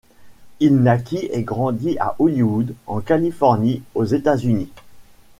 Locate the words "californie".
3.01-3.83